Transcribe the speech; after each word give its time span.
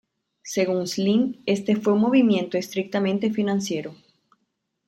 Según 0.41 0.87
Slim, 0.87 1.43
este 1.45 1.75
fue 1.75 1.93
un 1.93 2.01
movimiento 2.01 2.57
estrictamente 2.57 3.29
financiero. 3.29 3.93